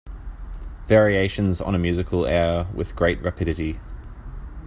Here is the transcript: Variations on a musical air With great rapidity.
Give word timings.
Variations 0.87 1.61
on 1.61 1.75
a 1.75 1.77
musical 1.77 2.25
air 2.25 2.65
With 2.73 2.95
great 2.95 3.21
rapidity. 3.21 3.79